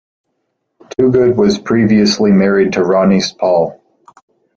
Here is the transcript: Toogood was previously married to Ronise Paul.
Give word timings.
Toogood 0.97 1.37
was 1.37 1.59
previously 1.59 2.31
married 2.31 2.73
to 2.73 2.79
Ronise 2.83 3.33
Paul. 3.37 3.79